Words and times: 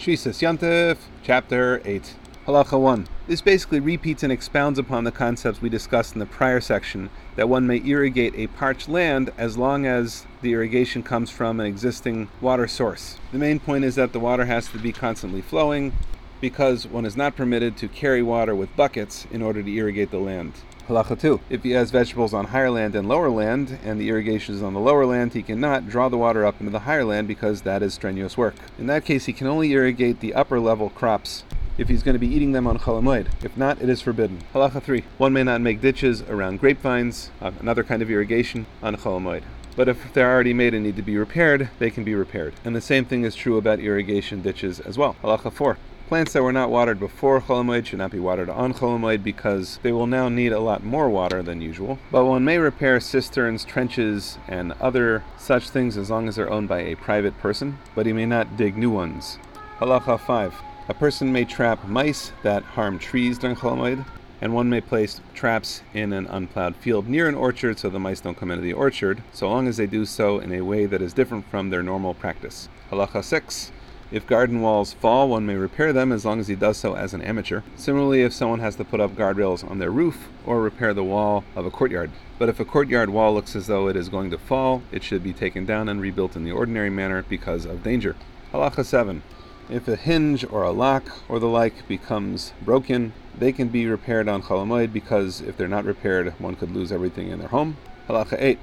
Shvisas 0.00 0.40
Yantif, 0.40 0.96
Chapter 1.22 1.82
8. 1.84 2.14
Halacha 2.46 2.80
1. 2.80 3.06
This 3.26 3.42
basically 3.42 3.80
repeats 3.80 4.22
and 4.22 4.32
expounds 4.32 4.78
upon 4.78 5.04
the 5.04 5.12
concepts 5.12 5.60
we 5.60 5.68
discussed 5.68 6.14
in 6.14 6.20
the 6.20 6.24
prior 6.24 6.58
section 6.58 7.10
that 7.36 7.50
one 7.50 7.66
may 7.66 7.82
irrigate 7.84 8.34
a 8.34 8.46
parched 8.46 8.88
land 8.88 9.30
as 9.36 9.58
long 9.58 9.84
as 9.84 10.24
the 10.40 10.54
irrigation 10.54 11.02
comes 11.02 11.28
from 11.28 11.60
an 11.60 11.66
existing 11.66 12.30
water 12.40 12.66
source. 12.66 13.18
The 13.30 13.36
main 13.36 13.60
point 13.60 13.84
is 13.84 13.94
that 13.96 14.14
the 14.14 14.20
water 14.20 14.46
has 14.46 14.68
to 14.68 14.78
be 14.78 14.90
constantly 14.90 15.42
flowing 15.42 15.92
because 16.40 16.86
one 16.86 17.04
is 17.04 17.16
not 17.16 17.36
permitted 17.36 17.76
to 17.76 17.88
carry 17.88 18.22
water 18.22 18.54
with 18.54 18.74
buckets 18.76 19.26
in 19.30 19.42
order 19.42 19.62
to 19.62 19.74
irrigate 19.74 20.10
the 20.10 20.18
land. 20.18 20.52
Halacha 20.88 21.20
2. 21.20 21.40
If 21.48 21.62
he 21.62 21.70
has 21.70 21.92
vegetables 21.92 22.34
on 22.34 22.46
higher 22.46 22.70
land 22.70 22.96
and 22.96 23.08
lower 23.08 23.30
land, 23.30 23.78
and 23.84 24.00
the 24.00 24.08
irrigation 24.08 24.56
is 24.56 24.62
on 24.62 24.74
the 24.74 24.80
lower 24.80 25.06
land, 25.06 25.34
he 25.34 25.42
cannot 25.42 25.88
draw 25.88 26.08
the 26.08 26.18
water 26.18 26.44
up 26.44 26.60
into 26.60 26.72
the 26.72 26.80
higher 26.80 27.04
land 27.04 27.28
because 27.28 27.62
that 27.62 27.82
is 27.82 27.94
strenuous 27.94 28.36
work. 28.36 28.56
In 28.76 28.88
that 28.88 29.04
case, 29.04 29.26
he 29.26 29.32
can 29.32 29.46
only 29.46 29.70
irrigate 29.70 30.18
the 30.18 30.34
upper 30.34 30.58
level 30.58 30.90
crops 30.90 31.44
if 31.78 31.88
he's 31.88 32.02
going 32.02 32.14
to 32.14 32.18
be 32.18 32.26
eating 32.26 32.52
them 32.52 32.66
on 32.66 32.78
Chol 32.78 33.00
Hamoed. 33.00 33.28
If 33.44 33.56
not, 33.56 33.80
it 33.80 33.88
is 33.88 34.02
forbidden. 34.02 34.42
Halacha 34.52 34.82
3. 34.82 35.04
One 35.16 35.32
may 35.32 35.44
not 35.44 35.60
make 35.60 35.80
ditches 35.80 36.22
around 36.22 36.58
grapevines, 36.58 37.30
uh, 37.40 37.52
another 37.60 37.84
kind 37.84 38.02
of 38.02 38.10
irrigation, 38.10 38.66
on 38.82 38.96
Chol 38.96 39.20
Hamoed. 39.20 39.44
But 39.76 39.88
if 39.88 40.12
they're 40.12 40.30
already 40.30 40.52
made 40.52 40.74
and 40.74 40.82
need 40.82 40.96
to 40.96 41.02
be 41.02 41.16
repaired, 41.16 41.70
they 41.78 41.90
can 41.90 42.02
be 42.02 42.14
repaired. 42.14 42.54
And 42.64 42.74
the 42.74 42.80
same 42.80 43.04
thing 43.04 43.24
is 43.24 43.36
true 43.36 43.56
about 43.56 43.78
irrigation 43.78 44.42
ditches 44.42 44.80
as 44.80 44.98
well. 44.98 45.14
Halacha 45.22 45.52
4. 45.52 45.78
Plants 46.10 46.32
that 46.32 46.42
were 46.42 46.52
not 46.52 46.72
watered 46.72 46.98
before 46.98 47.40
Chol 47.40 47.62
Hamoed 47.62 47.86
should 47.86 48.00
not 48.00 48.10
be 48.10 48.18
watered 48.18 48.50
on 48.50 48.74
Chol 48.74 48.98
Hamoed 48.98 49.22
because 49.22 49.78
they 49.84 49.92
will 49.92 50.08
now 50.08 50.28
need 50.28 50.50
a 50.50 50.58
lot 50.58 50.82
more 50.82 51.08
water 51.08 51.40
than 51.40 51.60
usual. 51.60 52.00
But 52.10 52.24
one 52.24 52.44
may 52.44 52.58
repair 52.58 52.98
cisterns, 52.98 53.64
trenches, 53.64 54.36
and 54.48 54.72
other 54.80 55.22
such 55.38 55.70
things 55.70 55.96
as 55.96 56.10
long 56.10 56.26
as 56.26 56.34
they're 56.34 56.50
owned 56.50 56.66
by 56.66 56.80
a 56.80 56.96
private 56.96 57.38
person, 57.38 57.78
but 57.94 58.06
he 58.06 58.12
may 58.12 58.26
not 58.26 58.56
dig 58.56 58.76
new 58.76 58.90
ones. 58.90 59.38
Halacha 59.78 60.18
5. 60.18 60.54
A 60.88 60.94
person 60.94 61.32
may 61.32 61.44
trap 61.44 61.86
mice 61.86 62.32
that 62.42 62.64
harm 62.64 62.98
trees 62.98 63.38
during 63.38 63.54
Chol 63.54 63.76
Hamoed, 63.76 64.04
and 64.40 64.52
one 64.52 64.68
may 64.68 64.80
place 64.80 65.20
traps 65.32 65.82
in 65.94 66.12
an 66.12 66.26
unplowed 66.26 66.74
field 66.74 67.06
near 67.08 67.28
an 67.28 67.36
orchard 67.36 67.78
so 67.78 67.88
the 67.88 68.00
mice 68.00 68.20
don't 68.20 68.36
come 68.36 68.50
into 68.50 68.64
the 68.64 68.72
orchard, 68.72 69.22
so 69.32 69.48
long 69.48 69.68
as 69.68 69.76
they 69.76 69.86
do 69.86 70.04
so 70.04 70.40
in 70.40 70.52
a 70.52 70.62
way 70.62 70.86
that 70.86 71.02
is 71.02 71.12
different 71.12 71.48
from 71.48 71.70
their 71.70 71.84
normal 71.84 72.14
practice. 72.14 72.68
Halacha 72.90 73.22
6. 73.22 73.70
If 74.12 74.26
garden 74.26 74.60
walls 74.60 74.92
fall, 74.92 75.28
one 75.28 75.46
may 75.46 75.54
repair 75.54 75.92
them 75.92 76.10
as 76.10 76.24
long 76.24 76.40
as 76.40 76.48
he 76.48 76.56
does 76.56 76.76
so 76.76 76.96
as 76.96 77.14
an 77.14 77.22
amateur. 77.22 77.62
Similarly, 77.76 78.22
if 78.22 78.32
someone 78.32 78.58
has 78.58 78.74
to 78.76 78.84
put 78.84 78.98
up 78.98 79.12
guardrails 79.12 79.68
on 79.68 79.78
their 79.78 79.92
roof 79.92 80.28
or 80.44 80.60
repair 80.60 80.92
the 80.92 81.04
wall 81.04 81.44
of 81.54 81.64
a 81.64 81.70
courtyard. 81.70 82.10
But 82.36 82.48
if 82.48 82.58
a 82.58 82.64
courtyard 82.64 83.10
wall 83.10 83.32
looks 83.34 83.54
as 83.54 83.68
though 83.68 83.86
it 83.86 83.94
is 83.94 84.08
going 84.08 84.30
to 84.32 84.38
fall, 84.38 84.82
it 84.90 85.04
should 85.04 85.22
be 85.22 85.32
taken 85.32 85.64
down 85.64 85.88
and 85.88 86.00
rebuilt 86.00 86.34
in 86.34 86.42
the 86.42 86.50
ordinary 86.50 86.90
manner 86.90 87.24
because 87.28 87.64
of 87.64 87.84
danger. 87.84 88.16
Halacha 88.52 88.84
7. 88.84 89.22
If 89.68 89.86
a 89.86 89.94
hinge 89.94 90.44
or 90.50 90.64
a 90.64 90.72
lock 90.72 91.04
or 91.28 91.38
the 91.38 91.46
like 91.46 91.86
becomes 91.86 92.52
broken, 92.62 93.12
they 93.38 93.52
can 93.52 93.68
be 93.68 93.86
repaired 93.86 94.28
on 94.28 94.42
Chol 94.42 94.66
Hamoed 94.66 94.92
because 94.92 95.40
if 95.40 95.56
they're 95.56 95.68
not 95.68 95.84
repaired, 95.84 96.34
one 96.40 96.56
could 96.56 96.72
lose 96.72 96.90
everything 96.90 97.30
in 97.30 97.38
their 97.38 97.48
home. 97.48 97.76
Halacha 98.08 98.36
8. 98.40 98.58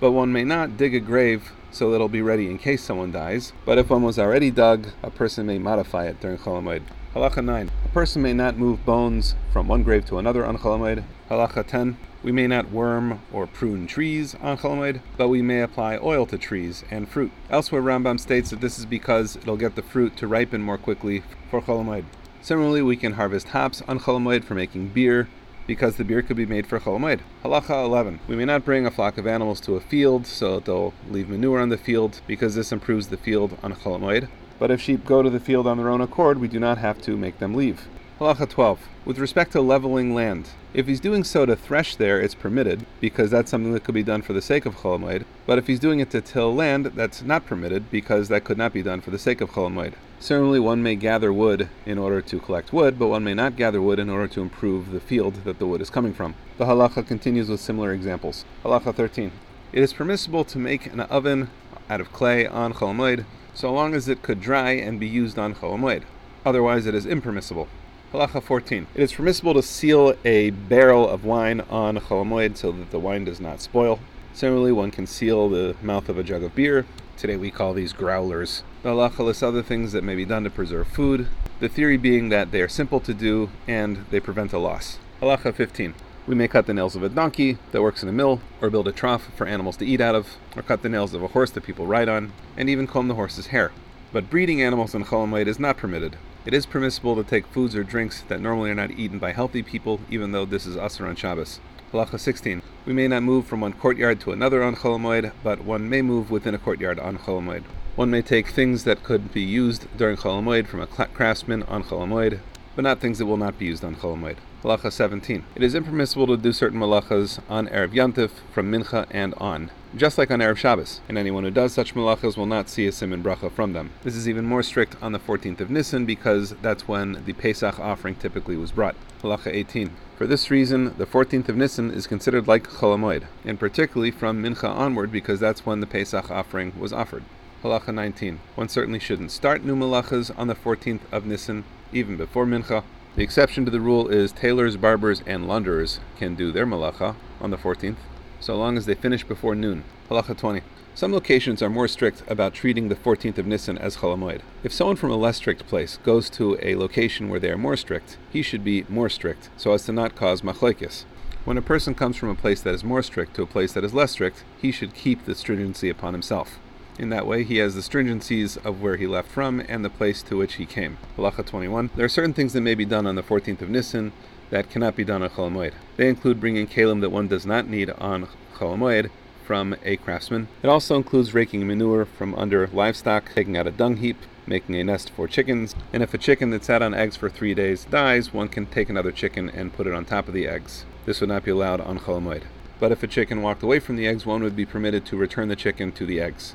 But 0.00 0.12
one 0.12 0.32
may 0.32 0.44
not 0.44 0.78
dig 0.78 0.94
a 0.94 1.00
grave 1.00 1.52
so 1.76 1.90
that 1.90 1.96
it'll 1.96 2.08
be 2.08 2.22
ready 2.22 2.50
in 2.50 2.56
case 2.56 2.82
someone 2.82 3.12
dies. 3.12 3.52
But 3.66 3.76
if 3.76 3.90
one 3.90 4.02
was 4.02 4.18
already 4.18 4.50
dug, 4.50 4.88
a 5.02 5.10
person 5.10 5.46
may 5.46 5.58
modify 5.58 6.06
it 6.06 6.20
during 6.20 6.38
Chol 6.38 6.62
Hamoed. 6.62 6.82
Halacha 7.14 7.44
9. 7.44 7.70
A 7.84 7.88
person 7.88 8.22
may 8.22 8.32
not 8.32 8.56
move 8.56 8.84
bones 8.86 9.34
from 9.52 9.68
one 9.68 9.82
grave 9.82 10.06
to 10.06 10.18
another 10.18 10.44
on 10.44 10.56
Chol 10.58 10.78
Hamoed. 10.78 11.04
Halacha 11.30 11.66
10. 11.66 11.98
We 12.22 12.32
may 12.32 12.46
not 12.46 12.70
worm 12.70 13.20
or 13.30 13.46
prune 13.46 13.86
trees 13.86 14.34
on 14.36 14.56
Chol 14.56 14.76
Hamoed, 14.76 15.00
but 15.18 15.28
we 15.28 15.42
may 15.42 15.60
apply 15.60 15.98
oil 15.98 16.24
to 16.26 16.38
trees 16.38 16.82
and 16.90 17.08
fruit. 17.08 17.30
Elsewhere, 17.50 17.82
Rambam 17.82 18.18
states 18.18 18.50
that 18.50 18.62
this 18.62 18.78
is 18.78 18.86
because 18.86 19.36
it'll 19.36 19.58
get 19.58 19.76
the 19.76 19.82
fruit 19.82 20.16
to 20.16 20.26
ripen 20.26 20.62
more 20.62 20.78
quickly 20.78 21.22
for 21.50 21.60
Chol 21.60 21.84
Hamoed. 21.84 22.04
Similarly, 22.40 22.82
we 22.82 22.96
can 22.96 23.14
harvest 23.14 23.48
hops 23.48 23.82
on 23.86 24.00
Chol 24.00 24.18
Hamoed 24.18 24.44
for 24.44 24.54
making 24.54 24.88
beer, 24.88 25.28
because 25.66 25.96
the 25.96 26.04
beer 26.04 26.22
could 26.22 26.36
be 26.36 26.46
made 26.46 26.66
for 26.66 26.78
Chol 26.78 26.98
Hamoed. 26.98 27.20
Halacha 27.44 27.84
11. 27.84 28.20
We 28.28 28.36
may 28.36 28.44
not 28.44 28.64
bring 28.64 28.86
a 28.86 28.90
flock 28.90 29.18
of 29.18 29.26
animals 29.26 29.60
to 29.62 29.74
a 29.74 29.80
field 29.80 30.26
so 30.26 30.60
they'll 30.60 30.94
leave 31.08 31.28
manure 31.28 31.60
on 31.60 31.68
the 31.68 31.76
field 31.76 32.20
because 32.26 32.54
this 32.54 32.72
improves 32.72 33.08
the 33.08 33.16
field 33.16 33.58
on 33.62 33.74
Chol 33.74 33.98
Hamoed. 33.98 34.28
But 34.58 34.70
if 34.70 34.80
sheep 34.80 35.04
go 35.04 35.22
to 35.22 35.30
the 35.30 35.40
field 35.40 35.66
on 35.66 35.76
their 35.76 35.90
own 35.90 36.00
accord, 36.00 36.38
we 36.38 36.48
do 36.48 36.58
not 36.58 36.78
have 36.78 37.00
to 37.02 37.16
make 37.16 37.38
them 37.38 37.54
leave. 37.54 37.88
Halacha 38.18 38.48
12. 38.48 38.80
With 39.04 39.18
respect 39.18 39.52
to 39.52 39.60
leveling 39.60 40.14
land, 40.14 40.48
if 40.72 40.86
he's 40.86 41.00
doing 41.00 41.22
so 41.22 41.44
to 41.44 41.54
thresh 41.54 41.96
there, 41.96 42.18
it's 42.18 42.34
permitted, 42.34 42.86
because 42.98 43.30
that's 43.30 43.50
something 43.50 43.74
that 43.74 43.84
could 43.84 43.94
be 43.94 44.02
done 44.02 44.22
for 44.22 44.32
the 44.32 44.40
sake 44.40 44.64
of 44.64 44.76
Chol 44.76 44.98
Hamoed. 44.98 45.26
But 45.44 45.58
if 45.58 45.66
he's 45.66 45.78
doing 45.78 46.00
it 46.00 46.08
to 46.12 46.22
till 46.22 46.54
land, 46.54 46.86
that's 46.94 47.20
not 47.20 47.44
permitted, 47.44 47.90
because 47.90 48.28
that 48.28 48.42
could 48.42 48.56
not 48.56 48.72
be 48.72 48.82
done 48.82 49.02
for 49.02 49.10
the 49.10 49.18
sake 49.18 49.42
of 49.42 49.50
Chol 49.50 49.68
Hamoed. 49.68 49.92
Certainly, 50.18 50.60
one 50.60 50.82
may 50.82 50.94
gather 50.94 51.30
wood 51.30 51.68
in 51.84 51.98
order 51.98 52.22
to 52.22 52.40
collect 52.40 52.72
wood, 52.72 52.98
but 52.98 53.08
one 53.08 53.22
may 53.22 53.34
not 53.34 53.54
gather 53.54 53.82
wood 53.82 53.98
in 53.98 54.08
order 54.08 54.28
to 54.28 54.40
improve 54.40 54.92
the 54.92 55.00
field 55.00 55.44
that 55.44 55.58
the 55.58 55.66
wood 55.66 55.82
is 55.82 55.90
coming 55.90 56.14
from. 56.14 56.36
The 56.56 56.64
halacha 56.64 57.06
continues 57.06 57.50
with 57.50 57.60
similar 57.60 57.92
examples. 57.92 58.46
Halacha 58.64 58.94
13. 58.94 59.30
It 59.74 59.82
is 59.82 59.92
permissible 59.92 60.44
to 60.44 60.58
make 60.58 60.86
an 60.86 61.00
oven 61.00 61.50
out 61.90 62.00
of 62.00 62.14
clay 62.14 62.46
on 62.46 62.72
Chol 62.72 62.94
Hamoed, 62.94 63.26
so 63.52 63.70
long 63.70 63.92
as 63.92 64.08
it 64.08 64.22
could 64.22 64.40
dry 64.40 64.70
and 64.70 64.98
be 64.98 65.06
used 65.06 65.38
on 65.38 65.54
Chol 65.54 65.78
Hamoed. 65.78 66.04
Otherwise, 66.46 66.86
it 66.86 66.94
is 66.94 67.04
impermissible. 67.04 67.68
Halacha 68.16 68.42
14. 68.42 68.86
It 68.94 69.02
is 69.02 69.12
permissible 69.12 69.52
to 69.52 69.62
seal 69.62 70.14
a 70.24 70.48
barrel 70.48 71.06
of 71.06 71.26
wine 71.26 71.60
on 71.68 71.98
Chol 71.98 72.24
Hamoed 72.24 72.56
so 72.56 72.72
that 72.72 72.90
the 72.90 72.98
wine 72.98 73.26
does 73.26 73.42
not 73.42 73.60
spoil. 73.60 74.00
Similarly, 74.32 74.72
one 74.72 74.90
can 74.90 75.06
seal 75.06 75.50
the 75.50 75.76
mouth 75.82 76.08
of 76.08 76.16
a 76.16 76.22
jug 76.22 76.42
of 76.42 76.54
beer. 76.54 76.86
Today 77.18 77.36
we 77.36 77.50
call 77.50 77.74
these 77.74 77.92
growlers. 77.92 78.62
The 78.82 78.88
halacha 78.88 79.18
lists 79.18 79.42
other 79.42 79.62
things 79.62 79.92
that 79.92 80.02
may 80.02 80.14
be 80.14 80.24
done 80.24 80.44
to 80.44 80.50
preserve 80.50 80.88
food, 80.88 81.28
the 81.60 81.68
theory 81.68 81.98
being 81.98 82.30
that 82.30 82.52
they 82.52 82.62
are 82.62 82.68
simple 82.68 83.00
to 83.00 83.12
do 83.12 83.50
and 83.68 84.06
they 84.08 84.18
prevent 84.18 84.54
a 84.54 84.58
loss. 84.58 84.98
Halacha 85.20 85.54
15. 85.54 85.92
We 86.26 86.34
may 86.34 86.48
cut 86.48 86.64
the 86.64 86.72
nails 86.72 86.96
of 86.96 87.02
a 87.02 87.10
donkey 87.10 87.58
that 87.72 87.82
works 87.82 88.02
in 88.02 88.08
a 88.08 88.12
mill, 88.12 88.40
or 88.62 88.70
build 88.70 88.88
a 88.88 88.92
trough 88.92 89.28
for 89.36 89.46
animals 89.46 89.76
to 89.76 89.84
eat 89.84 90.00
out 90.00 90.14
of, 90.14 90.38
or 90.56 90.62
cut 90.62 90.80
the 90.80 90.88
nails 90.88 91.12
of 91.12 91.22
a 91.22 91.28
horse 91.28 91.50
that 91.50 91.64
people 91.64 91.86
ride 91.86 92.08
on, 92.08 92.32
and 92.56 92.70
even 92.70 92.86
comb 92.86 93.08
the 93.08 93.14
horse's 93.14 93.48
hair. 93.48 93.72
But 94.10 94.30
breeding 94.30 94.62
animals 94.62 94.94
in 94.94 95.04
Chol 95.04 95.28
Hamoed 95.28 95.48
is 95.48 95.60
not 95.60 95.76
permitted. 95.76 96.16
It 96.46 96.54
is 96.54 96.64
permissible 96.64 97.16
to 97.16 97.24
take 97.24 97.44
foods 97.48 97.74
or 97.74 97.82
drinks 97.82 98.22
that 98.28 98.40
normally 98.40 98.70
are 98.70 98.74
not 98.76 98.92
eaten 98.92 99.18
by 99.18 99.32
healthy 99.32 99.64
people, 99.64 99.98
even 100.08 100.30
though 100.30 100.44
this 100.44 100.64
is 100.64 100.76
assur 100.76 101.08
on 101.08 101.16
Shabbos. 101.16 101.58
Halacha 101.92 102.20
16. 102.20 102.62
We 102.84 102.92
may 102.92 103.08
not 103.08 103.24
move 103.24 103.48
from 103.48 103.62
one 103.62 103.72
courtyard 103.72 104.20
to 104.20 104.30
another 104.30 104.62
on 104.62 104.76
Chol 104.76 105.00
Hamoed, 105.00 105.32
but 105.42 105.64
one 105.64 105.88
may 105.88 106.02
move 106.02 106.30
within 106.30 106.54
a 106.54 106.58
courtyard 106.58 107.00
on 107.00 107.18
Chol 107.18 107.42
Hamoed. 107.42 107.64
One 107.96 108.12
may 108.12 108.22
take 108.22 108.50
things 108.50 108.84
that 108.84 109.02
could 109.02 109.32
be 109.32 109.42
used 109.42 109.88
during 109.96 110.16
Chol 110.16 110.40
Hamoed 110.40 110.68
from 110.68 110.82
a 110.82 110.86
craftsman 110.86 111.64
on 111.64 111.82
Chol 111.82 112.06
Hamoed, 112.06 112.38
but 112.76 112.82
not 112.82 113.00
things 113.00 113.18
that 113.18 113.26
will 113.26 113.36
not 113.36 113.58
be 113.58 113.66
used 113.66 113.82
on 113.82 113.96
Chol 113.96 114.16
Hamoed. 114.16 114.36
Halacha 114.62 114.92
17. 114.92 115.44
It 115.56 115.64
is 115.64 115.74
impermissible 115.74 116.28
to 116.28 116.36
do 116.36 116.52
certain 116.52 116.78
malachas 116.78 117.40
on 117.48 117.66
Erev 117.66 117.92
Yantif 117.92 118.30
from 118.52 118.70
Mincha 118.70 119.08
and 119.10 119.34
on, 119.38 119.72
just 119.96 120.18
like 120.18 120.30
on 120.30 120.40
Erev 120.40 120.56
Shabbos, 120.56 121.00
and 121.08 121.16
anyone 121.16 121.44
who 121.44 121.50
does 121.50 121.72
such 121.72 121.94
malachas 121.94 122.36
will 122.36 122.46
not 122.46 122.68
see 122.68 122.86
a 122.86 122.92
simon 122.92 123.22
bracha 123.22 123.50
from 123.50 123.72
them. 123.72 123.90
This 124.02 124.14
is 124.14 124.28
even 124.28 124.44
more 124.44 124.62
strict 124.62 124.94
on 125.00 125.12
the 125.12 125.18
14th 125.18 125.60
of 125.60 125.70
Nisan 125.70 126.04
because 126.04 126.50
that's 126.60 126.86
when 126.86 127.24
the 127.24 127.32
Pesach 127.32 127.80
offering 127.80 128.14
typically 128.14 128.56
was 128.56 128.72
brought. 128.72 128.94
Halacha 129.22 129.52
18. 129.52 129.90
For 130.18 130.26
this 130.26 130.50
reason, 130.50 130.94
the 130.98 131.06
14th 131.06 131.48
of 131.48 131.56
Nisan 131.56 131.90
is 131.90 132.06
considered 132.06 132.46
like 132.46 132.68
Chol 132.68 132.96
Hamoed, 132.96 133.24
and 133.44 133.58
particularly 133.58 134.10
from 134.10 134.42
Mincha 134.42 134.68
onward 134.68 135.10
because 135.10 135.40
that's 135.40 135.64
when 135.64 135.80
the 135.80 135.86
Pesach 135.86 136.30
offering 136.30 136.78
was 136.78 136.92
offered. 136.92 137.24
Halacha 137.62 137.94
19. 137.94 138.40
One 138.54 138.68
certainly 138.68 138.98
shouldn't 138.98 139.30
start 139.30 139.64
new 139.64 139.76
malachas 139.76 140.30
on 140.38 140.48
the 140.48 140.54
14th 140.54 141.00
of 141.10 141.24
Nisan, 141.24 141.64
even 141.92 142.16
before 142.16 142.44
Mincha, 142.44 142.84
the 143.16 143.22
exception 143.22 143.64
to 143.64 143.70
the 143.70 143.80
rule 143.80 144.08
is 144.08 144.30
tailors, 144.30 144.76
barbers, 144.76 145.22
and 145.26 145.48
launderers 145.48 146.00
can 146.18 146.34
do 146.34 146.52
their 146.52 146.66
malacha 146.66 147.14
on 147.40 147.50
the 147.50 147.56
14th, 147.56 147.96
so 148.40 148.56
long 148.56 148.76
as 148.76 148.86
they 148.86 148.94
finish 148.94 149.24
before 149.24 149.54
noon. 149.54 149.84
Halacha 150.08 150.36
20. 150.36 150.62
Some 150.94 151.12
locations 151.12 151.60
are 151.60 151.68
more 151.68 151.88
strict 151.88 152.22
about 152.26 152.54
treating 152.54 152.88
the 152.88 152.94
14th 152.94 153.36
of 153.36 153.46
Nisan 153.46 153.76
as 153.76 153.98
Chol 153.98 154.16
Hamoed. 154.16 154.40
If 154.62 154.72
someone 154.72 154.96
from 154.96 155.10
a 155.10 155.16
less 155.16 155.36
strict 155.36 155.66
place 155.66 155.98
goes 156.04 156.30
to 156.30 156.58
a 156.62 156.74
location 156.74 157.28
where 157.28 157.38
they 157.38 157.50
are 157.50 157.58
more 157.58 157.76
strict, 157.76 158.16
he 158.32 158.40
should 158.40 158.64
be 158.64 158.86
more 158.88 159.10
strict, 159.10 159.50
so 159.56 159.72
as 159.72 159.84
to 159.84 159.92
not 159.92 160.16
cause 160.16 160.40
machlokes. 160.40 161.04
When 161.44 161.58
a 161.58 161.62
person 161.62 161.94
comes 161.94 162.16
from 162.16 162.30
a 162.30 162.34
place 162.34 162.60
that 162.62 162.74
is 162.74 162.82
more 162.82 163.02
strict 163.02 163.36
to 163.36 163.42
a 163.42 163.46
place 163.46 163.72
that 163.74 163.84
is 163.84 163.94
less 163.94 164.12
strict, 164.12 164.42
he 164.60 164.72
should 164.72 164.94
keep 164.94 165.24
the 165.26 165.34
stringency 165.34 165.90
upon 165.90 166.14
himself. 166.14 166.58
In 166.98 167.10
that 167.10 167.26
way, 167.26 167.44
he 167.44 167.58
has 167.58 167.74
the 167.74 167.82
stringencies 167.82 168.56
of 168.64 168.80
where 168.80 168.96
he 168.96 169.06
left 169.06 169.30
from 169.30 169.62
and 169.68 169.84
the 169.84 169.90
place 169.90 170.22
to 170.22 170.36
which 170.38 170.54
he 170.54 170.64
came. 170.64 170.96
Halacha 171.18 171.44
21. 171.44 171.90
There 171.94 172.06
are 172.06 172.08
certain 172.08 172.32
things 172.32 172.54
that 172.54 172.62
may 172.62 172.74
be 172.74 172.86
done 172.86 173.06
on 173.06 173.16
the 173.16 173.22
14th 173.22 173.60
of 173.60 173.68
Nisan 173.68 174.12
that 174.50 174.70
cannot 174.70 174.96
be 174.96 175.04
done 175.04 175.22
on 175.22 175.30
Chol 175.30 175.50
Hamoed. 175.50 175.72
They 175.96 176.08
include 176.08 176.40
bringing 176.40 176.66
keilim 176.66 177.00
that 177.00 177.10
one 177.10 177.28
does 177.28 177.46
not 177.46 177.68
need 177.68 177.90
on 177.90 178.28
Chol 178.54 178.76
Hamoed 178.76 179.10
from 179.44 179.76
a 179.84 179.96
craftsman. 179.96 180.48
It 180.62 180.68
also 180.68 180.96
includes 180.96 181.34
raking 181.34 181.66
manure 181.66 182.04
from 182.04 182.34
under 182.34 182.66
livestock, 182.66 183.32
taking 183.34 183.56
out 183.56 183.66
a 183.66 183.70
dung 183.70 183.98
heap, 183.98 184.16
making 184.46 184.74
a 184.76 184.84
nest 184.84 185.10
for 185.10 185.28
chickens, 185.28 185.74
and 185.92 186.02
if 186.02 186.14
a 186.14 186.18
chicken 186.18 186.50
that 186.50 186.64
sat 186.64 186.82
on 186.82 186.94
eggs 186.94 187.16
for 187.16 187.28
three 187.28 187.54
days 187.54 187.84
dies, 187.84 188.32
one 188.32 188.48
can 188.48 188.66
take 188.66 188.88
another 188.88 189.12
chicken 189.12 189.48
and 189.50 189.72
put 189.72 189.86
it 189.86 189.94
on 189.94 190.04
top 190.04 190.28
of 190.28 190.34
the 190.34 190.46
eggs. 190.46 190.84
This 191.04 191.20
would 191.20 191.28
not 191.28 191.44
be 191.44 191.50
allowed 191.50 191.80
on 191.80 191.98
Chol 191.98 192.20
Hamoed. 192.20 192.42
But 192.78 192.92
if 192.92 193.02
a 193.02 193.06
chicken 193.06 193.42
walked 193.42 193.62
away 193.62 193.80
from 193.80 193.96
the 193.96 194.06
eggs, 194.06 194.26
one 194.26 194.42
would 194.42 194.56
be 194.56 194.66
permitted 194.66 195.06
to 195.06 195.16
return 195.16 195.48
the 195.48 195.56
chicken 195.56 195.92
to 195.92 196.04
the 196.04 196.20
eggs. 196.20 196.54